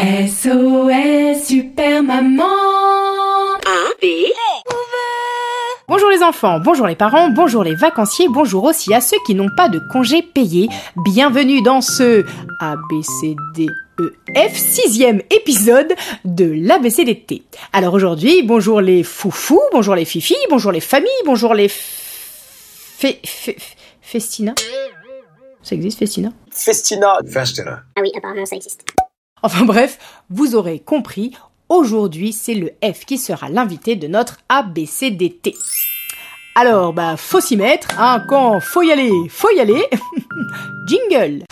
SOS 0.00 1.44
Super 1.44 2.02
Maman 2.02 2.46
Bonjour 5.88 6.08
les 6.08 6.22
enfants, 6.22 6.58
bonjour 6.58 6.86
les 6.86 6.94
parents, 6.96 7.28
bonjour 7.28 7.62
les 7.64 7.74
vacanciers, 7.74 8.28
bonjour 8.30 8.64
aussi 8.64 8.94
à 8.94 9.02
ceux 9.02 9.18
qui 9.26 9.34
n'ont 9.34 9.50
pas 9.54 9.68
de 9.68 9.78
congés 9.92 10.22
payés. 10.22 10.70
Bienvenue 11.04 11.60
dans 11.60 11.82
ce 11.82 12.24
ABCDEF 12.60 14.56
sixième 14.56 15.20
épisode 15.28 15.92
de 16.24 16.50
l'ABCDT. 16.50 17.42
Alors 17.74 17.92
aujourd'hui, 17.92 18.42
bonjour 18.42 18.80
les 18.80 19.02
foufous, 19.02 19.60
bonjour 19.70 19.96
les 19.96 20.06
fifis, 20.06 20.34
bonjour 20.48 20.72
les 20.72 20.80
familles, 20.80 21.10
bonjour 21.26 21.52
les 21.52 21.68
fé... 21.68 23.20
fé... 23.22 23.54
festina. 24.00 24.54
Ça 25.62 25.74
existe 25.74 25.98
festina? 25.98 26.30
Festina. 26.50 27.18
Festina. 27.26 27.82
Ah 27.96 28.00
oui, 28.00 28.10
apparemment 28.16 28.46
ça 28.46 28.56
existe. 28.56 28.82
Enfin 29.42 29.64
bref, 29.64 29.98
vous 30.28 30.54
aurez 30.54 30.80
compris, 30.80 31.32
aujourd'hui 31.70 32.32
c'est 32.32 32.54
le 32.54 32.72
F 32.84 33.06
qui 33.06 33.16
sera 33.16 33.48
l'invité 33.48 33.96
de 33.96 34.06
notre 34.06 34.38
ABCDT. 34.50 35.54
Alors, 36.54 36.92
bah, 36.92 37.16
faut 37.16 37.40
s'y 37.40 37.56
mettre, 37.56 37.88
hein, 37.98 38.22
quand 38.28 38.60
faut 38.60 38.82
y 38.82 38.92
aller, 38.92 39.10
faut 39.30 39.50
y 39.56 39.60
aller. 39.60 39.82
Jingle 40.86 41.44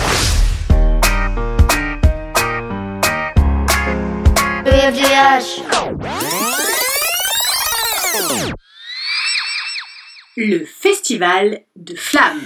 Le 10.37 10.65
festival 10.67 11.63
de 11.77 11.95
flammes. 11.95 12.43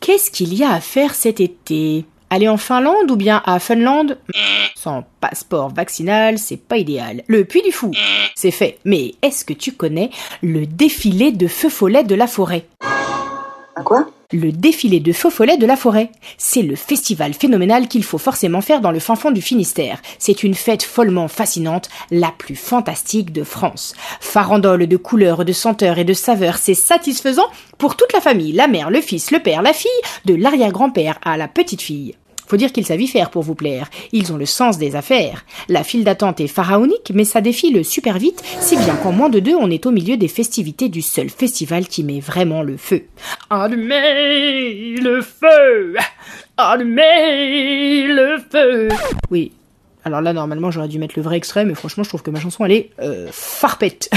Qu'est-ce 0.00 0.30
qu'il 0.30 0.52
y 0.52 0.64
a 0.64 0.72
à 0.72 0.80
faire 0.80 1.14
cet 1.14 1.40
été? 1.40 2.04
Aller 2.34 2.48
en 2.48 2.56
Finlande 2.56 3.10
ou 3.10 3.16
bien 3.16 3.42
à 3.44 3.58
Funland 3.58 4.16
Sans 4.74 5.04
passeport 5.20 5.68
vaccinal, 5.68 6.38
c'est 6.38 6.56
pas 6.56 6.78
idéal. 6.78 7.24
Le 7.26 7.44
Puy 7.44 7.60
du 7.60 7.72
Fou, 7.72 7.90
c'est 8.34 8.50
fait. 8.50 8.78
Mais 8.86 9.12
est-ce 9.20 9.44
que 9.44 9.52
tu 9.52 9.72
connais 9.72 10.08
le 10.42 10.64
défilé 10.64 11.32
de 11.32 11.46
feux 11.46 11.68
follets 11.68 12.04
de 12.04 12.14
la 12.14 12.26
forêt? 12.26 12.64
À 13.76 13.82
quoi? 13.82 14.06
Le 14.32 14.50
défilé 14.50 14.98
de 15.00 15.12
feux 15.12 15.28
follets 15.28 15.58
de 15.58 15.66
la 15.66 15.76
forêt. 15.76 16.10
C'est 16.38 16.62
le 16.62 16.74
festival 16.74 17.34
phénoménal 17.34 17.86
qu'il 17.86 18.02
faut 18.02 18.16
forcément 18.16 18.62
faire 18.62 18.80
dans 18.80 18.92
le 18.92 18.98
fin 18.98 19.14
fond 19.14 19.30
du 19.30 19.42
Finistère. 19.42 20.00
C'est 20.18 20.42
une 20.42 20.54
fête 20.54 20.82
follement 20.82 21.28
fascinante, 21.28 21.90
la 22.10 22.32
plus 22.36 22.56
fantastique 22.56 23.32
de 23.32 23.44
France. 23.44 23.94
Farandole 24.20 24.86
de 24.86 24.96
couleurs, 24.96 25.44
de 25.44 25.52
senteurs 25.52 25.98
et 25.98 26.04
de 26.04 26.14
saveurs, 26.14 26.56
c'est 26.56 26.72
satisfaisant 26.72 27.48
pour 27.76 27.94
toute 27.94 28.14
la 28.14 28.22
famille, 28.22 28.52
la 28.52 28.68
mère, 28.68 28.90
le 28.90 29.02
fils, 29.02 29.32
le 29.32 29.40
père, 29.40 29.60
la 29.60 29.74
fille, 29.74 29.90
de 30.24 30.34
l'arrière-grand-père 30.34 31.18
à 31.22 31.36
la 31.36 31.48
petite 31.48 31.82
fille. 31.82 32.14
Faut 32.52 32.58
dire 32.58 32.70
qu'ils 32.70 32.84
savent 32.84 33.00
y 33.00 33.08
faire 33.08 33.30
pour 33.30 33.42
vous 33.42 33.54
plaire. 33.54 33.88
Ils 34.12 34.30
ont 34.30 34.36
le 34.36 34.44
sens 34.44 34.76
des 34.76 34.94
affaires. 34.94 35.46
La 35.70 35.82
file 35.84 36.04
d'attente 36.04 36.38
est 36.38 36.48
pharaonique, 36.48 37.10
mais 37.14 37.24
ça 37.24 37.40
défile 37.40 37.82
super 37.82 38.18
vite, 38.18 38.42
si 38.60 38.76
bien 38.76 38.94
qu'en 38.96 39.10
moins 39.10 39.30
de 39.30 39.40
deux, 39.40 39.54
on 39.54 39.70
est 39.70 39.86
au 39.86 39.90
milieu 39.90 40.18
des 40.18 40.28
festivités 40.28 40.90
du 40.90 41.00
seul 41.00 41.30
festival 41.30 41.86
qui 41.86 42.04
met 42.04 42.20
vraiment 42.20 42.62
le 42.62 42.76
feu. 42.76 43.04
Allumez 43.48 44.96
le 44.96 45.22
feu 45.22 45.96
Allumez 46.58 48.08
le 48.08 48.36
feu 48.50 48.88
Oui. 49.30 49.52
Alors 50.04 50.20
là, 50.20 50.34
normalement, 50.34 50.70
j'aurais 50.70 50.88
dû 50.88 50.98
mettre 50.98 51.14
le 51.16 51.22
vrai 51.22 51.38
extrait, 51.38 51.64
mais 51.64 51.74
franchement, 51.74 52.04
je 52.04 52.10
trouve 52.10 52.22
que 52.22 52.30
ma 52.30 52.40
chanson, 52.40 52.66
elle 52.66 52.72
est 52.72 52.90
euh, 53.00 53.28
farpette. 53.32 54.10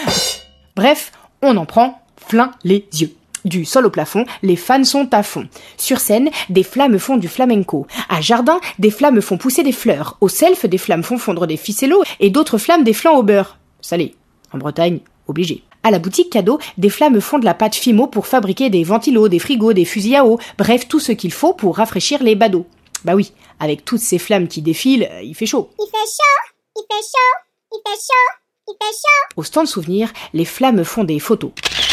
Bref, 0.74 1.12
on 1.42 1.54
en 1.58 1.66
prend 1.66 2.00
plein 2.30 2.52
les 2.64 2.86
yeux. 2.94 3.12
Du 3.44 3.64
sol 3.64 3.86
au 3.86 3.90
plafond, 3.90 4.24
les 4.42 4.56
fans 4.56 4.84
sont 4.84 5.08
à 5.12 5.22
fond. 5.22 5.48
Sur 5.76 6.00
scène, 6.00 6.30
des 6.48 6.62
flammes 6.62 6.98
font 6.98 7.16
du 7.16 7.28
flamenco. 7.28 7.86
À 8.08 8.20
Jardin, 8.20 8.60
des 8.78 8.90
flammes 8.90 9.20
font 9.20 9.38
pousser 9.38 9.62
des 9.62 9.72
fleurs. 9.72 10.16
Au 10.20 10.28
self, 10.28 10.66
des 10.66 10.78
flammes 10.78 11.02
font 11.02 11.18
fondre 11.18 11.46
des 11.46 11.56
ficellos 11.56 12.02
et 12.20 12.30
d'autres 12.30 12.58
flammes 12.58 12.84
des 12.84 12.92
flancs 12.92 13.16
au 13.16 13.22
beurre. 13.22 13.58
Salé. 13.80 14.14
En 14.52 14.58
Bretagne, 14.58 15.00
obligé. 15.26 15.62
À 15.82 15.90
la 15.90 15.98
boutique 15.98 16.30
cadeau, 16.30 16.58
des 16.76 16.90
flammes 16.90 17.20
font 17.20 17.38
de 17.38 17.44
la 17.44 17.54
pâte 17.54 17.74
Fimo 17.74 18.08
pour 18.08 18.26
fabriquer 18.26 18.70
des 18.70 18.82
ventilos, 18.82 19.28
des 19.28 19.38
frigos, 19.38 19.72
des 19.72 19.84
fusils 19.84 20.16
à 20.16 20.24
eau, 20.24 20.38
bref, 20.58 20.88
tout 20.88 21.00
ce 21.00 21.12
qu'il 21.12 21.32
faut 21.32 21.54
pour 21.54 21.76
rafraîchir 21.76 22.22
les 22.22 22.34
badauds. 22.34 22.66
Bah 23.04 23.14
oui, 23.14 23.32
avec 23.60 23.84
toutes 23.84 24.00
ces 24.00 24.18
flammes 24.18 24.48
qui 24.48 24.60
défilent, 24.60 25.08
euh, 25.10 25.22
il 25.22 25.34
fait 25.34 25.46
chaud. 25.46 25.70
Il 25.78 25.86
fait 25.86 25.96
chaud, 25.96 26.52
il 26.76 26.82
fait 26.90 27.02
chaud, 27.02 27.38
il 27.72 27.80
fait 27.86 27.96
chaud, 27.96 28.32
il 28.68 28.74
fait 28.80 28.92
chaud. 28.92 29.34
Au 29.36 29.44
stand 29.44 29.66
souvenir, 29.66 30.12
les 30.34 30.44
flammes 30.44 30.84
font 30.84 31.04
des 31.04 31.20
photos. 31.20 31.52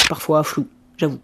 Parfois 0.10 0.44
floues, 0.44 0.68
j'avoue. 0.98 1.20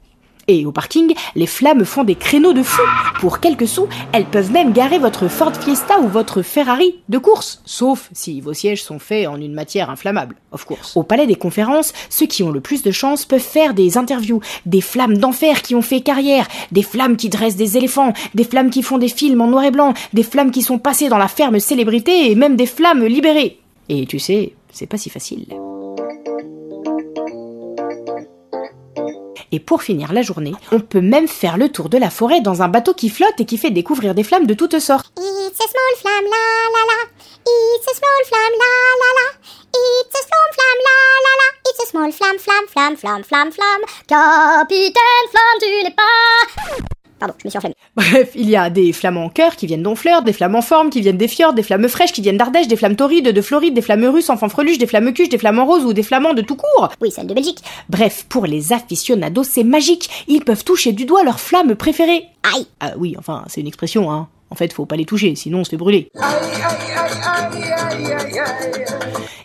Et 0.53 0.65
au 0.65 0.73
parking, 0.73 1.13
les 1.35 1.47
flammes 1.47 1.85
font 1.85 2.03
des 2.03 2.15
créneaux 2.15 2.51
de 2.51 2.61
fou. 2.61 2.81
Pour 3.21 3.39
quelques 3.39 3.69
sous, 3.69 3.87
elles 4.11 4.25
peuvent 4.25 4.51
même 4.51 4.73
garer 4.73 4.99
votre 4.99 5.29
Ford 5.29 5.55
Fiesta 5.55 6.01
ou 6.01 6.09
votre 6.09 6.41
Ferrari 6.41 6.95
de 7.07 7.19
course. 7.19 7.61
Sauf 7.63 8.09
si 8.11 8.41
vos 8.41 8.51
sièges 8.51 8.83
sont 8.83 8.99
faits 8.99 9.27
en 9.27 9.39
une 9.39 9.53
matière 9.53 9.89
inflammable, 9.89 10.35
of 10.51 10.65
course. 10.65 10.97
Au 10.97 11.03
palais 11.03 11.25
des 11.25 11.37
conférences, 11.37 11.93
ceux 12.09 12.25
qui 12.25 12.43
ont 12.43 12.51
le 12.51 12.59
plus 12.59 12.83
de 12.83 12.91
chance 12.91 13.23
peuvent 13.23 13.39
faire 13.39 13.73
des 13.73 13.97
interviews. 13.97 14.41
Des 14.65 14.81
flammes 14.81 15.17
d'enfer 15.17 15.61
qui 15.61 15.73
ont 15.73 15.81
fait 15.81 16.01
carrière. 16.01 16.49
Des 16.73 16.83
flammes 16.83 17.15
qui 17.15 17.29
dressent 17.29 17.55
des 17.55 17.77
éléphants. 17.77 18.11
Des 18.35 18.43
flammes 18.43 18.71
qui 18.71 18.83
font 18.83 18.97
des 18.97 19.07
films 19.07 19.39
en 19.39 19.47
noir 19.47 19.63
et 19.63 19.71
blanc. 19.71 19.93
Des 20.11 20.23
flammes 20.23 20.51
qui 20.51 20.63
sont 20.63 20.79
passées 20.79 21.07
dans 21.07 21.17
la 21.17 21.29
ferme 21.29 21.61
célébrité 21.61 22.29
et 22.29 22.35
même 22.35 22.57
des 22.57 22.65
flammes 22.65 23.05
libérées. 23.05 23.57
Et 23.87 24.05
tu 24.05 24.19
sais, 24.19 24.51
c'est 24.73 24.87
pas 24.87 24.97
si 24.97 25.09
facile. 25.09 25.45
Et 29.51 29.59
pour 29.59 29.83
finir 29.83 30.13
la 30.13 30.21
journée, 30.21 30.53
on 30.71 30.79
peut 30.79 31.01
même 31.01 31.27
faire 31.27 31.57
le 31.57 31.69
tour 31.69 31.89
de 31.89 31.97
la 31.97 32.09
forêt 32.09 32.39
dans 32.41 32.61
un 32.61 32.69
bateau 32.69 32.93
qui 32.93 33.09
flotte 33.09 33.39
et 33.39 33.45
qui 33.45 33.57
fait 33.57 33.69
découvrir 33.71 34.15
des 34.15 34.23
flammes 34.23 34.47
de 34.47 34.53
toutes 34.53 34.79
sortes. 34.79 35.11
It's 35.17 35.59
a 35.59 35.67
small 35.67 35.95
flamme, 35.99 36.25
la 36.25 36.69
la 36.73 36.83
la. 36.87 37.09
It's 37.45 37.87
a 37.87 37.95
small 37.95 38.25
flamme, 38.25 38.55
la 38.57 38.71
la 39.01 39.09
la. 39.19 39.27
It's 39.73 40.15
a 40.15 40.23
small 40.23 40.49
flamme, 40.53 40.81
la 40.87 40.95
la 41.25 41.33
la. 41.41 41.47
It's 41.69 41.83
a 41.83 41.87
small 41.87 42.11
flamme, 42.11 42.39
flamme, 42.39 42.67
flamme, 42.67 42.97
flamme, 42.97 43.23
flamme, 43.23 43.51
flamme. 43.51 43.81
Capitaine 44.07 45.27
Flamme, 45.31 45.59
tu 45.59 45.83
n'es 45.83 45.91
pas. 45.91 46.90
Pardon, 47.21 47.35
je 47.37 47.45
me 47.45 47.49
suis 47.51 47.57
enflammée. 47.57 47.75
Bref, 47.95 48.31
il 48.33 48.49
y 48.49 48.55
a 48.55 48.71
des 48.71 48.91
flammes 48.93 49.17
en 49.17 49.29
cœur 49.29 49.55
qui 49.55 49.67
viennent 49.67 49.83
d'Honfleur, 49.83 50.23
des 50.23 50.33
flammes 50.33 50.55
en 50.55 50.63
forme 50.63 50.89
qui 50.89 51.01
viennent 51.01 51.17
des 51.17 51.27
fjords, 51.27 51.53
des 51.53 51.61
flammes 51.61 51.87
fraîches 51.87 52.13
qui 52.13 52.21
viennent 52.21 52.37
d'Ardèche, 52.37 52.67
des 52.67 52.75
flammes 52.75 52.95
torrides 52.95 53.29
de 53.29 53.41
Floride, 53.41 53.75
des 53.75 53.83
flammes 53.83 54.05
russes 54.05 54.31
en 54.31 54.37
fanfreluche, 54.37 54.79
des 54.79 54.87
flammes 54.87 55.13
cuches, 55.13 55.29
des 55.29 55.37
flammes 55.37 55.59
en 55.59 55.67
rose 55.67 55.85
ou 55.85 55.93
des 55.93 56.01
flamands 56.01 56.33
de 56.33 56.41
tout 56.41 56.55
court. 56.55 56.89
Oui, 56.99 57.11
celle 57.11 57.27
de 57.27 57.35
Belgique. 57.35 57.59
Bref, 57.89 58.25
pour 58.27 58.47
les 58.47 58.73
aficionados, 58.73 59.43
c'est 59.43 59.63
magique. 59.63 60.09
Ils 60.27 60.43
peuvent 60.43 60.63
toucher 60.63 60.93
du 60.93 61.05
doigt 61.05 61.23
leur 61.23 61.39
flamme 61.39 61.75
préférée. 61.75 62.25
Aïe. 62.55 62.65
Ah 62.79 62.93
oui, 62.97 63.13
enfin, 63.19 63.45
c'est 63.47 63.61
une 63.61 63.67
expression, 63.67 64.11
hein. 64.11 64.27
En 64.49 64.55
fait, 64.55 64.73
faut 64.73 64.87
pas 64.87 64.95
les 64.95 65.05
toucher, 65.05 65.35
sinon 65.35 65.59
on 65.59 65.63
se 65.63 65.69
fait 65.69 65.77
brûler. 65.77 66.09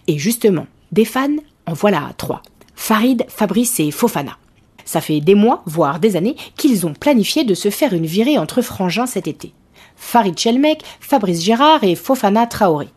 Et 0.08 0.16
justement, 0.16 0.66
des 0.92 1.04
fans, 1.04 1.36
en 1.66 1.74
voilà 1.74 2.08
trois. 2.16 2.40
Farid, 2.74 3.26
Fabrice 3.28 3.78
et 3.80 3.90
Fofana. 3.90 4.38
Ça 4.86 5.02
fait 5.02 5.20
des 5.20 5.34
mois, 5.34 5.62
voire 5.66 6.00
des 6.00 6.16
années, 6.16 6.36
qu'ils 6.56 6.86
ont 6.86 6.94
planifié 6.94 7.44
de 7.44 7.54
se 7.54 7.68
faire 7.68 7.92
une 7.92 8.06
virée 8.06 8.38
entre 8.38 8.62
frangins 8.62 9.06
cet 9.06 9.28
été. 9.28 9.52
Farid 9.96 10.38
Chelmek, 10.38 10.82
Fabrice 11.00 11.42
Gérard 11.42 11.84
et 11.84 11.96
Fofana 11.96 12.46
Traoré. 12.46 12.88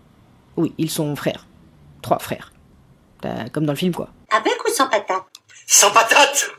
Oui, 0.55 0.73
ils 0.77 0.89
sont 0.91 1.15
frères. 1.15 1.47
Trois 2.01 2.19
frères. 2.19 2.53
Euh, 3.25 3.45
Comme 3.51 3.65
dans 3.65 3.73
le 3.73 3.77
film, 3.77 3.93
quoi. 3.93 4.09
Avec 4.31 4.53
ou 4.65 4.71
sans 4.71 4.87
patate? 4.87 5.23
Sans 5.65 5.91
patate 5.91 6.51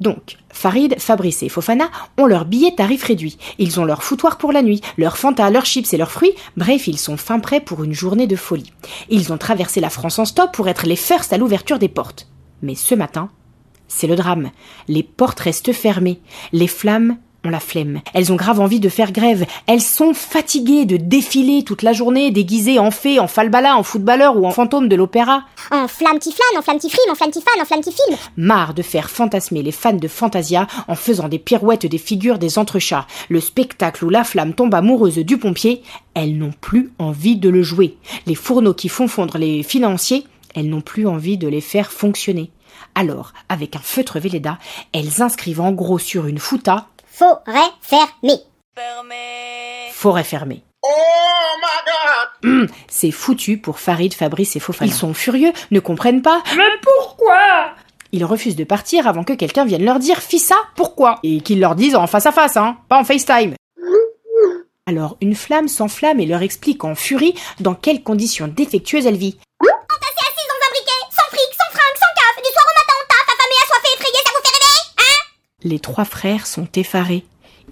Donc, 0.00 0.36
Farid, 0.52 0.98
Fabrice 0.98 1.42
et 1.42 1.48
Fofana 1.48 1.90
ont 2.16 2.26
leur 2.26 2.44
billet 2.44 2.74
tarif 2.76 3.02
réduit. 3.04 3.38
Ils 3.58 3.80
ont 3.80 3.84
leur 3.84 4.02
foutoir 4.02 4.38
pour 4.38 4.52
la 4.52 4.62
nuit, 4.62 4.80
leur 4.98 5.18
Fanta, 5.18 5.50
leurs 5.50 5.66
chips 5.66 5.92
et 5.92 5.96
leurs 5.96 6.12
fruits. 6.12 6.34
Bref, 6.56 6.86
ils 6.86 6.98
sont 6.98 7.16
fin 7.16 7.40
prêts 7.40 7.60
pour 7.60 7.82
une 7.82 7.92
journée 7.92 8.26
de 8.26 8.36
folie. 8.36 8.72
Ils 9.08 9.32
ont 9.32 9.38
traversé 9.38 9.80
la 9.80 9.90
France 9.90 10.18
en 10.18 10.24
stop 10.24 10.52
pour 10.52 10.68
être 10.68 10.86
les 10.86 10.96
first 10.96 11.32
à 11.32 11.38
l'ouverture 11.38 11.78
des 11.78 11.88
portes. 11.88 12.28
Mais 12.62 12.74
ce 12.74 12.94
matin, 12.94 13.30
c'est 13.90 14.06
le 14.06 14.16
drame. 14.16 14.50
Les 14.88 15.02
portes 15.02 15.40
restent 15.40 15.72
fermées. 15.72 16.20
Les 16.52 16.68
flammes 16.68 17.18
ont 17.44 17.50
la 17.50 17.60
flemme. 17.60 18.00
Elles 18.14 18.32
ont 18.32 18.36
grave 18.36 18.60
envie 18.60 18.80
de 18.80 18.88
faire 18.88 19.12
grève. 19.12 19.46
Elles 19.66 19.80
sont 19.80 20.14
fatiguées 20.14 20.84
de 20.84 20.96
défiler 20.96 21.64
toute 21.64 21.82
la 21.82 21.92
journée 21.92 22.30
déguisées 22.30 22.78
en 22.78 22.90
fées, 22.90 23.18
en 23.18 23.26
falbala, 23.26 23.76
en 23.76 23.82
footballeur 23.82 24.36
ou 24.36 24.46
en 24.46 24.50
fantôme 24.50 24.88
de 24.88 24.96
l'opéra. 24.96 25.44
En 25.70 25.88
flamme 25.88 26.18
petit 26.18 26.32
flan, 26.32 26.58
en 26.58 26.62
flamme 26.62 26.78
petit 26.78 26.90
frime, 26.90 27.10
en 27.10 27.14
flamme 27.14 27.30
petit 27.30 27.42
fan, 27.42 27.60
en 27.60 27.64
flamme 27.64 27.80
petit 27.80 27.94
film. 27.94 28.18
Marre 28.36 28.74
de 28.74 28.82
faire 28.82 29.10
fantasmer 29.10 29.62
les 29.62 29.72
fans 29.72 29.92
de 29.92 30.08
Fantasia 30.08 30.66
en 30.86 30.94
faisant 30.94 31.28
des 31.28 31.38
pirouettes 31.38 31.86
des 31.86 31.98
figures 31.98 32.38
des 32.38 32.58
entrechats. 32.58 33.06
Le 33.28 33.40
spectacle 33.40 34.04
où 34.04 34.10
la 34.10 34.24
flamme 34.24 34.54
tombe 34.54 34.74
amoureuse 34.74 35.18
du 35.18 35.38
pompier, 35.38 35.82
elles 36.14 36.36
n'ont 36.36 36.54
plus 36.60 36.92
envie 36.98 37.36
de 37.36 37.48
le 37.48 37.62
jouer. 37.62 37.96
Les 38.26 38.34
fourneaux 38.34 38.74
qui 38.74 38.88
font 38.88 39.08
fondre 39.08 39.38
les 39.38 39.62
financiers, 39.62 40.26
elles 40.54 40.68
n'ont 40.68 40.80
plus 40.80 41.06
envie 41.06 41.38
de 41.38 41.48
les 41.48 41.60
faire 41.60 41.92
fonctionner. 41.92 42.50
Alors, 43.00 43.32
avec 43.48 43.76
un 43.76 43.80
feutre 43.80 44.18
Véleda, 44.18 44.58
elles 44.92 45.22
inscrivent 45.22 45.62
en 45.62 45.72
gros 45.72 45.98
sur 45.98 46.26
une 46.26 46.38
fouta 46.38 46.86
Forêt 47.10 47.70
fermée. 47.80 48.40
forêt 49.94 50.22
fermée. 50.22 50.62
Oh 50.82 50.88
my 51.62 51.82
god 51.86 52.50
Hum, 52.50 52.66
c'est 52.88 53.10
foutu 53.10 53.56
pour 53.56 53.78
Farid, 53.78 54.12
Fabrice 54.12 54.54
et 54.56 54.60
Fofana. 54.60 54.90
Ils 54.90 54.94
sont 54.94 55.14
furieux, 55.14 55.52
ne 55.70 55.80
comprennent 55.80 56.20
pas. 56.20 56.42
Mais 56.58 56.68
pourquoi? 56.82 57.70
Ils 58.12 58.24
refusent 58.26 58.56
de 58.56 58.64
partir 58.64 59.06
avant 59.08 59.24
que 59.24 59.32
quelqu'un 59.32 59.64
vienne 59.64 59.84
leur 59.86 59.98
dire 59.98 60.18
Fis 60.18 60.38
ça, 60.38 60.56
pourquoi? 60.76 61.20
Et 61.22 61.40
qu'ils 61.40 61.60
leur 61.60 61.76
disent 61.76 61.96
en 61.96 62.06
face 62.06 62.26
à 62.26 62.32
face, 62.32 62.58
hein, 62.58 62.76
pas 62.90 62.98
en 63.00 63.04
FaceTime. 63.04 63.54
Alors 64.86 65.16
une 65.22 65.36
flamme 65.36 65.68
s'enflamme 65.68 66.20
et 66.20 66.26
leur 66.26 66.42
explique 66.42 66.84
en 66.84 66.94
furie 66.94 67.34
dans 67.60 67.74
quelles 67.74 68.02
conditions 68.02 68.46
défectueuses 68.48 69.06
elle 69.06 69.16
vit. 69.16 69.38
Entassée 69.62 70.26
assise 70.28 70.48
dans 70.48 70.66
un 70.66 70.70
briquet, 70.72 71.00
sans 71.10 71.28
fric, 71.28 71.50
sans 71.54 71.70
fringues, 71.70 72.00
sans 72.00 72.12
caf, 72.16 72.36
du 72.42 72.50
soir 72.52 72.64
au 72.64 72.74
matin 72.74 72.94
on 72.98 73.06
taffe, 73.06 73.28
affamé, 73.34 73.54
assoiffé, 73.62 73.88
effrayé, 73.94 74.18
ça 74.24 74.32
vous 74.34 74.42
fait 74.42 74.56
rêver 74.56 74.80
Hein 74.98 75.20
Les 75.62 75.78
trois 75.78 76.04
frères 76.04 76.46
sont 76.46 76.68
effarés. 76.74 77.24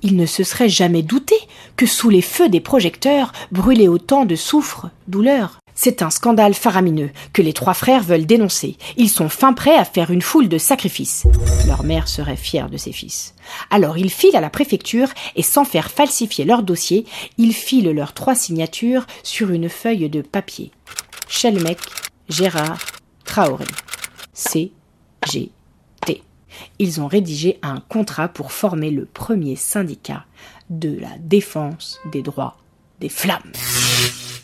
Ils 0.02 0.16
ne 0.16 0.26
se 0.26 0.44
seraient 0.44 0.68
jamais 0.68 1.02
doutés 1.02 1.40
que 1.76 1.86
sous 1.86 2.10
les 2.10 2.22
feux 2.22 2.48
des 2.48 2.60
projecteurs 2.60 3.32
brûlait 3.50 3.88
autant 3.88 4.24
de 4.24 4.36
soufre, 4.36 4.90
douleur. 5.08 5.58
C'est 5.74 6.02
un 6.02 6.10
scandale 6.10 6.54
faramineux 6.54 7.10
que 7.32 7.40
les 7.40 7.52
trois 7.52 7.74
frères 7.74 8.02
veulent 8.02 8.26
dénoncer. 8.26 8.76
Ils 8.96 9.08
sont 9.08 9.28
fin 9.28 9.52
prêts 9.52 9.76
à 9.76 9.84
faire 9.84 10.10
une 10.10 10.22
foule 10.22 10.48
de 10.48 10.58
sacrifices. 10.58 11.24
Leur 11.66 11.84
mère 11.84 12.08
serait 12.08 12.36
fière 12.36 12.68
de 12.68 12.76
ses 12.76 12.92
fils. 12.92 13.34
Alors 13.70 13.96
ils 13.96 14.10
filent 14.10 14.36
à 14.36 14.40
la 14.40 14.50
préfecture 14.50 15.08
et 15.36 15.42
sans 15.42 15.64
faire 15.64 15.90
falsifier 15.90 16.44
leur 16.44 16.62
dossier, 16.62 17.06
ils 17.38 17.54
filent 17.54 17.92
leurs 17.92 18.12
trois 18.12 18.34
signatures 18.34 19.06
sur 19.22 19.50
une 19.50 19.68
feuille 19.68 20.08
de 20.08 20.20
papier. 20.20 20.72
Chelmec, 21.28 21.78
Gérard, 22.28 22.78
Traoré. 23.24 23.66
C, 24.32 24.72
G. 25.30 25.50
Ils 26.78 27.00
ont 27.00 27.06
rédigé 27.06 27.58
un 27.62 27.80
contrat 27.80 28.28
pour 28.28 28.52
former 28.52 28.90
le 28.90 29.04
premier 29.04 29.56
syndicat 29.56 30.24
de 30.70 30.98
la 30.98 31.16
défense 31.18 32.00
des 32.12 32.22
droits 32.22 32.56
des 33.00 33.08
flammes. 33.08 33.52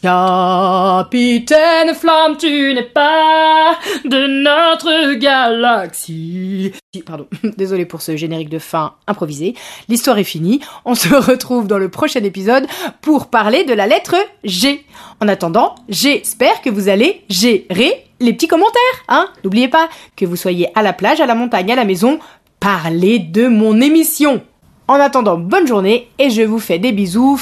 Capitaine 0.05 1.95
Flamme, 1.95 2.37
tu 2.37 2.75
n'es 2.75 2.83
pas 2.83 3.79
de 4.05 4.43
notre 4.43 5.15
galaxie. 5.15 6.73
Pardon, 7.06 7.27
désolé 7.56 7.87
pour 7.87 8.03
ce 8.03 8.15
générique 8.15 8.51
de 8.51 8.59
fin 8.59 8.97
improvisé. 9.06 9.55
L'histoire 9.89 10.19
est 10.19 10.25
finie. 10.25 10.61
On 10.85 10.95
se 10.95 11.09
retrouve 11.09 11.69
dans 11.69 11.79
le 11.79 11.89
prochain 11.89 12.23
épisode 12.23 12.67
pour 13.01 13.29
parler 13.29 13.65
de 13.65 13.73
la 13.73 13.87
lettre 13.87 14.17
G. 14.45 14.85
En 15.23 15.29
attendant, 15.29 15.75
j'espère 15.89 16.61
que 16.61 16.69
vous 16.69 16.91
allez 16.91 17.23
gérer 17.31 18.05
les 18.21 18.35
petits 18.35 18.47
commentaires, 18.47 19.05
hein. 19.09 19.31
N'oubliez 19.43 19.69
pas 19.69 19.89
que 20.17 20.27
vous 20.27 20.37
soyez 20.37 20.69
à 20.75 20.83
la 20.83 20.93
plage, 20.93 21.23
à 21.23 21.27
la 21.27 21.35
montagne, 21.35 21.73
à 21.73 21.77
la 21.77 21.87
maison, 21.87 22.19
parlez 22.61 23.21
de 23.21 23.49
mon 23.49 23.81
émission. 23.81 24.43
En 24.87 24.97
attendant, 24.97 25.39
bonne 25.39 25.67
journée 25.67 26.11
et 26.19 26.29
je 26.29 26.43
vous 26.43 26.59
fais 26.59 26.79
des 26.79 26.93
bisous 26.93 27.41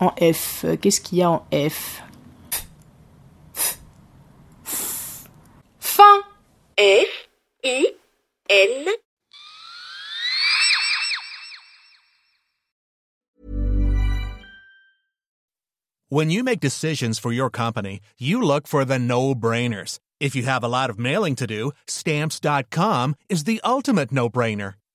en 0.00 0.12
F. 0.18 0.64
Qu'est-ce 0.80 1.00
qu'il 1.00 1.18
y 1.18 1.22
a 1.22 1.30
en 1.30 1.46
F? 1.52 2.02
Fin 5.78 6.22
F 6.78 7.28
I 7.62 7.92
N 8.48 8.86
When 16.12 16.28
you 16.28 16.42
make 16.42 16.58
decisions 16.58 17.20
for 17.20 17.30
your 17.30 17.50
company, 17.50 18.00
you 18.18 18.42
look 18.42 18.66
for 18.66 18.84
the 18.84 18.98
no-brainers. 18.98 20.00
If 20.18 20.34
you 20.34 20.42
have 20.42 20.64
a 20.64 20.68
lot 20.68 20.90
of 20.90 20.98
mailing 20.98 21.36
to 21.36 21.46
do, 21.46 21.70
stamps.com 21.86 23.14
is 23.28 23.44
the 23.44 23.60
ultimate 23.62 24.10
no-brainer. 24.10 24.74